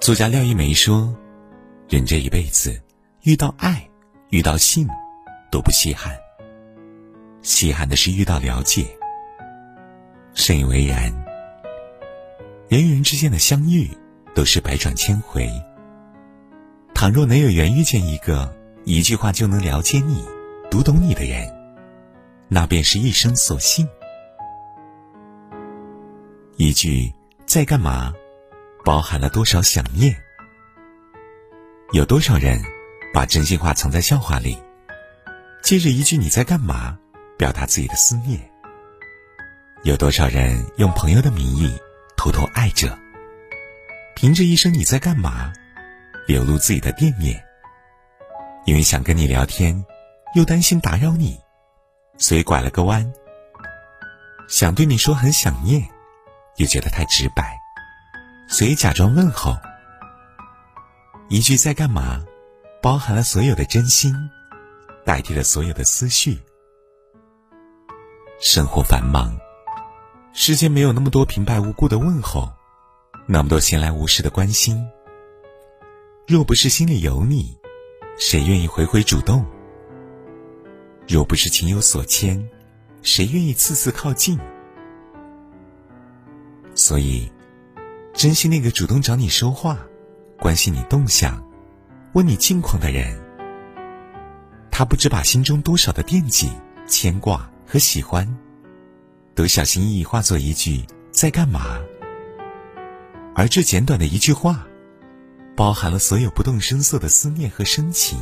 [0.00, 1.14] 作家廖一梅说
[1.90, 2.80] ：“人这一辈子，
[3.24, 3.86] 遇到爱，
[4.30, 4.88] 遇到性，
[5.52, 6.16] 都不稀罕。
[7.42, 8.86] 稀罕的是遇到了解。”
[10.32, 11.12] 深以为然。
[12.66, 13.90] 人与人之间的相遇，
[14.34, 15.46] 都是百转千回。
[16.94, 18.50] 倘若能有缘遇见一个
[18.84, 20.24] 一句话就能了解你、
[20.70, 21.46] 读懂你的人，
[22.48, 23.86] 那便是一生所幸。
[26.56, 27.12] 一句
[27.44, 28.14] “在干嘛”，
[28.84, 30.16] 包含了多少想念？
[31.92, 32.62] 有多少人
[33.12, 34.56] 把真心话藏在笑话里，
[35.62, 36.96] 借着一句“你在干嘛”，
[37.36, 38.40] 表达自己的思念？
[39.82, 41.72] 有多少人用朋友的名义
[42.16, 42.98] 偷偷爱着，
[44.14, 45.52] 凭着一声“你在干嘛”，
[46.26, 47.42] 流露自己的惦念？
[48.66, 49.84] 因为想跟你聊天，
[50.34, 51.38] 又担心打扰你，
[52.18, 53.12] 所以拐了个弯。
[54.48, 55.86] 想对你说很想念。
[56.56, 57.56] 又觉得太直白，
[58.50, 59.56] 所以假装问候。
[61.28, 62.20] 一句在干嘛，
[62.82, 64.12] 包含了所有的真心，
[65.04, 66.36] 代替了所有的思绪。
[68.40, 69.38] 生活繁忙，
[70.32, 72.52] 世间没有那么多平白无故的问候，
[73.26, 74.84] 那么多闲来无事的关心。
[76.26, 77.56] 若不是心里有你，
[78.18, 79.46] 谁愿意回回主动？
[81.06, 82.50] 若不是情有所牵，
[83.02, 84.36] 谁愿意次次靠近？
[86.74, 87.30] 所以，
[88.12, 89.78] 珍惜那个主动找你说话、
[90.38, 91.42] 关心你动向、
[92.12, 93.18] 问你近况的人。
[94.70, 96.50] 他不知把心中多少的惦记、
[96.86, 98.26] 牵挂和喜欢，
[99.34, 101.78] 都小心翼翼化作一句“在干嘛”。
[103.34, 104.66] 而这简短的一句话，
[105.56, 108.18] 包含了所有不动声色的思念和深情。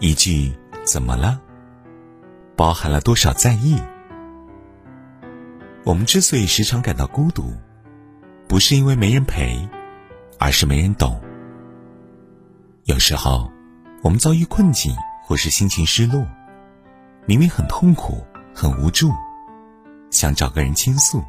[0.00, 0.52] 一句
[0.84, 1.40] “怎么了”，
[2.56, 3.80] 包含了多少在意。
[5.86, 7.54] 我们之所以时常感到孤独，
[8.48, 9.56] 不是因为没人陪，
[10.36, 11.22] 而是没人懂。
[12.86, 13.48] 有时候，
[14.02, 14.92] 我们遭遇困境
[15.24, 16.26] 或是心情失落，
[17.24, 19.12] 明明很痛苦、很无助，
[20.10, 21.22] 想找个人倾诉，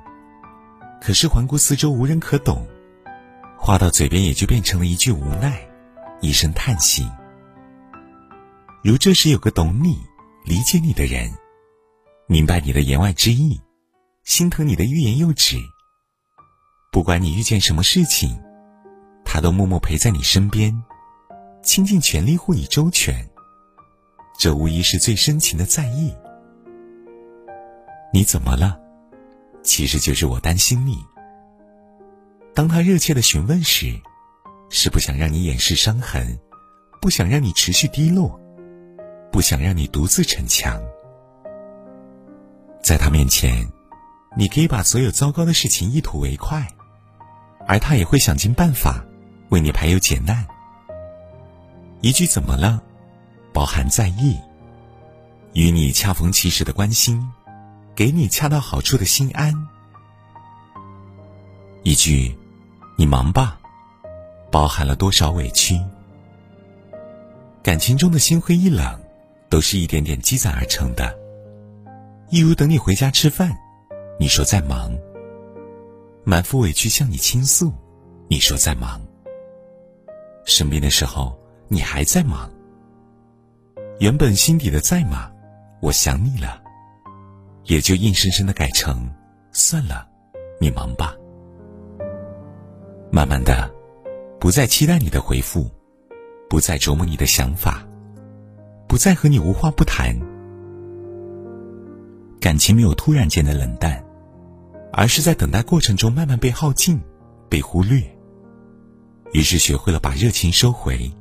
[0.99, 2.65] 可是环顾四周无人可懂，
[3.59, 5.61] 话到嘴边也就变成了一句无奈，
[6.19, 7.07] 一声叹息。
[8.83, 9.99] 如这时有个懂你、
[10.45, 11.31] 理解你的人，
[12.25, 13.61] 明白你的言外之意。
[14.27, 15.55] 心疼你的欲言又止。
[16.91, 18.37] 不管你遇见什么事情，
[19.23, 20.83] 他都默默陪在你身边，
[21.63, 23.25] 倾尽全力护你周全。
[24.37, 26.13] 这无疑是最深情的在意。
[28.11, 28.77] 你怎么了？
[29.63, 31.01] 其实就是我担心你。
[32.53, 33.97] 当他热切的询问时，
[34.69, 36.37] 是不想让你掩饰伤痕，
[37.01, 38.37] 不想让你持续低落，
[39.31, 40.77] 不想让你独自逞强。
[42.83, 43.65] 在他面前。
[44.37, 46.67] 你可以把所有糟糕的事情一吐为快，
[47.67, 49.03] 而他也会想尽办法
[49.49, 50.45] 为你排忧解难。
[52.01, 52.79] 一句“怎么了”，
[53.51, 54.37] 饱含在意，
[55.53, 57.27] 与你恰逢其时的关心，
[57.95, 59.51] 给你恰到好处的心安。
[61.81, 62.37] 一句
[62.95, 63.59] “你忙吧”，
[64.51, 65.81] 包含了多少委屈？
[67.63, 69.01] 感情中的心灰意冷，
[69.49, 71.17] 都是一点点积攒而成的。
[72.29, 73.57] 一如等你回家吃饭。
[74.19, 74.91] 你说在忙，
[76.23, 77.71] 满腹委屈向你倾诉，
[78.27, 78.99] 你说在忙。
[80.43, 82.49] 生病的时候你还在忙，
[83.99, 85.31] 原本心底的在吗？
[85.81, 86.59] 我想你了，
[87.65, 89.07] 也就硬生生的改成
[89.51, 90.07] 算了，
[90.59, 91.15] 你忙吧。
[93.11, 93.71] 慢慢的，
[94.39, 95.69] 不再期待你的回复，
[96.49, 97.85] 不再琢磨你的想法，
[98.87, 100.19] 不再和你无话不谈，
[102.41, 104.03] 感情没有突然间的冷淡。
[104.91, 106.99] 而是在等待过程中慢慢被耗尽、
[107.49, 108.01] 被忽略，
[109.33, 111.11] 于是学会了把热情收回。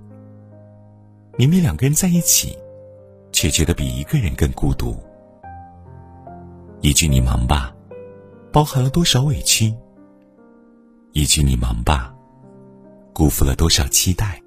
[1.36, 2.56] 明明两个人在一起，
[3.32, 4.96] 却觉得比一个人更孤独。
[6.80, 7.74] 一句“你忙吧”，
[8.52, 9.74] 包含了多少委屈？
[11.12, 12.14] 一句“你忙吧”，
[13.12, 14.40] 辜负了多少期待？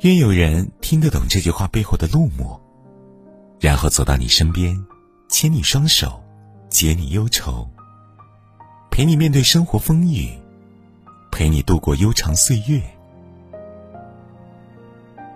[0.00, 2.58] 愿有人听得懂这句话背后的落寞，
[3.58, 4.74] 然后走到你身边，
[5.28, 6.22] 牵你双手。
[6.70, 7.68] 解你忧愁，
[8.90, 10.30] 陪你面对生活风雨，
[11.32, 12.80] 陪你度过悠长岁月。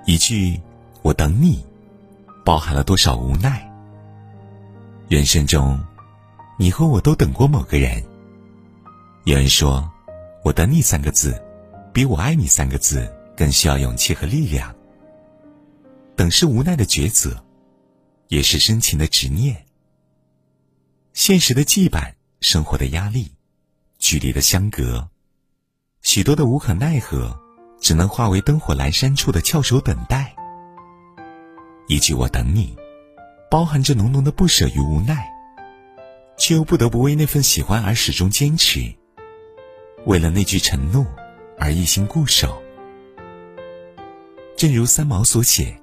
[0.06, 0.60] 一句
[1.02, 1.66] “我等你”，
[2.44, 3.68] 包含了多少无奈？
[5.08, 5.78] 人生中，
[6.56, 8.02] 你和我都等过某个人。
[9.24, 9.90] 有人说
[10.44, 11.42] ：“我等你”三个字，
[11.92, 14.72] 比我爱你三个字更需要勇气和力量。
[16.14, 17.42] 等是无奈的抉择，
[18.28, 19.63] 也是深情的执念。
[21.14, 23.30] 现实的羁绊，生活的压力，
[23.98, 25.08] 距离的相隔，
[26.02, 27.40] 许多的无可奈何，
[27.80, 30.34] 只能化为灯火阑珊处的翘首等待。
[31.86, 32.76] 一句“我等你”，
[33.48, 35.24] 包含着浓浓的不舍与无奈，
[36.36, 38.92] 却又不得不为那份喜欢而始终坚持，
[40.06, 41.06] 为了那句承诺
[41.60, 42.60] 而一心固守。
[44.56, 45.80] 正如三毛所写：“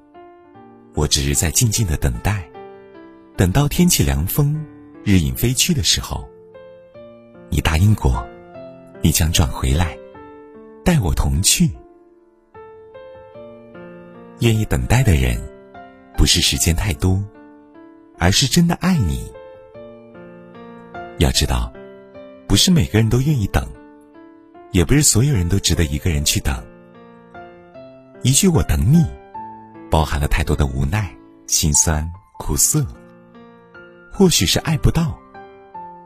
[0.94, 2.46] 我只是在静静的等待，
[3.38, 4.62] 等到天气凉风，
[5.04, 6.28] 日影飞去的时候，
[7.50, 8.26] 你答应过，
[9.02, 9.98] 你将转回来，
[10.84, 11.70] 带我同去。
[14.40, 15.40] 愿意等待的人。”
[16.18, 17.20] 不是时间太多，
[18.20, 19.32] 而是真的爱你。
[21.18, 21.74] 要知道，
[22.48, 23.68] 不是每个人都愿意等，
[24.70, 26.64] 也不是所有人都值得一个人去等。
[28.22, 29.04] 一句“我等你”，
[29.90, 31.12] 包含了太多的无奈、
[31.48, 32.08] 心酸、
[32.38, 32.86] 苦涩。
[34.22, 35.18] 或许是爱不到，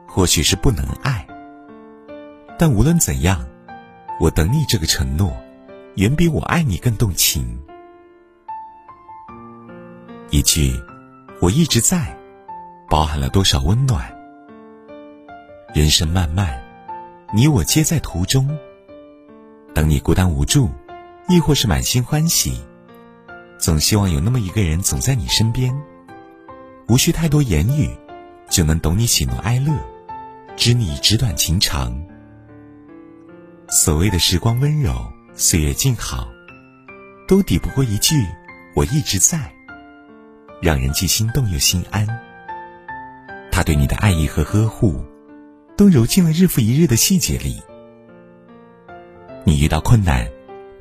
[0.08, 1.28] 或许是不能爱，
[2.58, 3.46] 但无论怎样
[4.22, 5.36] ，“我等你”这个承诺，
[5.96, 7.60] 远比我爱你更动情。
[10.30, 10.82] 一句
[11.44, 12.18] “我一直在”，
[12.90, 14.10] 包含了多少温暖？
[15.74, 16.58] 人生漫漫，
[17.34, 18.58] 你我皆在途中。
[19.74, 20.70] 等你孤单无助，
[21.28, 22.64] 亦或是满心欢喜，
[23.58, 25.78] 总希望有那么一个人总在你身边，
[26.88, 27.94] 无需太多言语，
[28.50, 29.74] 就能懂你喜怒哀乐，
[30.56, 32.00] 知你纸短情长。
[33.68, 34.94] 所谓的时光温柔，
[35.34, 36.28] 岁月静好，
[37.28, 38.16] 都抵不过一句
[38.76, 39.52] “我一直在”。
[40.62, 42.08] 让人既心动又心安。
[43.52, 45.04] 他对你的爱意和呵护，
[45.76, 47.62] 都揉进了日复一日的细节里。
[49.44, 50.28] 你遇到困难，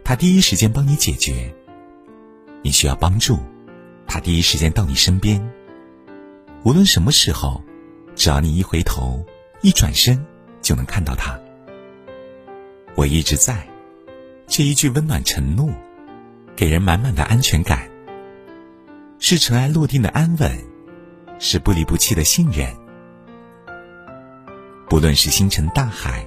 [0.04, 1.52] 他第一时间帮你解决；
[2.62, 3.38] 你需要帮助，
[4.06, 5.42] 他第一时间到你身边。
[6.64, 7.62] 无论什么时候，
[8.16, 9.22] 只要你一回头、
[9.60, 10.24] 一转身，
[10.62, 11.38] 就能看到他。
[12.94, 13.68] 我一直在，
[14.46, 15.68] 这一句温暖承诺，
[16.56, 17.86] 给人满满的安全感。
[19.18, 20.58] 是尘埃落定的安稳，
[21.38, 22.66] 是不离不弃的信任。
[24.88, 26.26] 不论是星辰大海，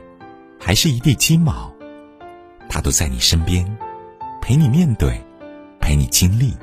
[0.60, 1.74] 还是一地鸡毛，
[2.70, 3.66] 他都在你身边，
[4.40, 5.20] 陪你面对，
[5.80, 6.56] 陪你经历。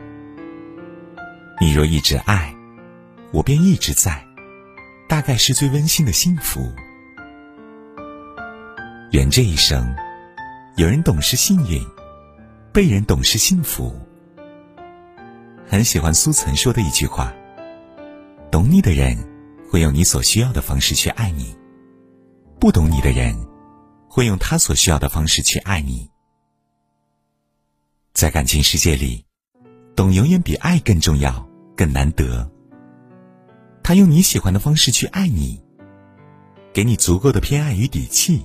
[1.61, 2.54] 你若一直爱，
[3.35, 4.25] 我便一直在，
[5.09, 6.73] 大概是最温馨的幸福。
[9.11, 9.93] 人这一生，
[10.77, 11.85] 有人懂是幸运，
[12.73, 13.93] 被人懂是幸福。
[15.67, 17.35] 很喜欢苏岑说的一句话
[18.53, 19.19] ：“懂你的人，
[19.69, 21.57] 会用你所需要的方式去爱你；
[22.61, 23.37] 不懂你的人，
[24.09, 26.09] 会用他所需要的方式去爱你。”
[28.15, 29.25] 在感情世界里，
[29.97, 31.45] 懂永远比爱更重要、
[31.77, 32.49] 更难得。
[33.85, 35.61] 他用你喜欢的方式去爱你，
[36.73, 38.41] 给你足够的偏爱与底气。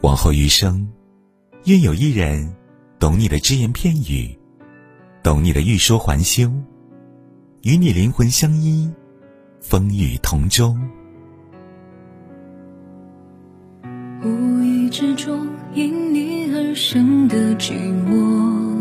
[0.00, 0.88] 往后余生，
[1.64, 2.54] 愿有一人
[3.00, 4.38] 懂你的只言片语。
[5.24, 6.52] 懂你的欲说还休，
[7.62, 8.88] 与你灵魂相依，
[9.60, 10.76] 风雨同舟。
[14.22, 17.72] 无意之中因你而生的寂
[18.06, 18.78] 寞，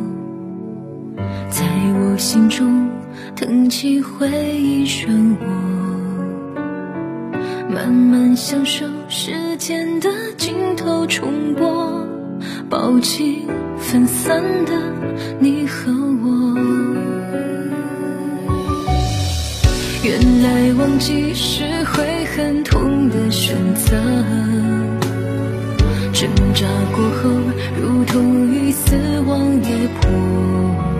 [1.49, 2.87] 在我心中
[3.35, 5.07] 腾起回忆漩
[5.37, 5.45] 涡，
[7.73, 12.07] 慢慢享受时间的尽头重播，
[12.69, 14.73] 抱起分散的
[15.39, 16.31] 你和我。
[20.03, 23.95] 原来忘记是会很痛的选择，
[26.11, 27.29] 挣扎过后
[27.79, 28.95] 如同与死
[29.27, 30.90] 亡也迫。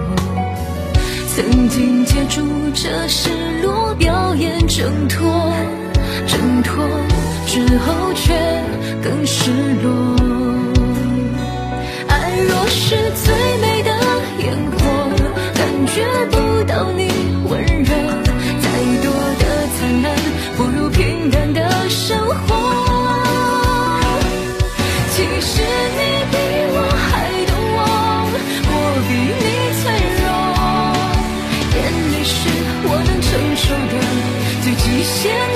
[1.33, 2.41] 曾经借助
[2.73, 3.29] 这失
[3.61, 5.53] 落表演挣脱，
[6.27, 6.85] 挣脱
[7.47, 8.33] 之后却
[9.01, 9.49] 更失
[9.81, 10.15] 落。
[12.09, 13.91] 爱若是最美的
[14.39, 14.79] 烟火，
[15.53, 16.40] 感觉不。
[35.23, 35.50] you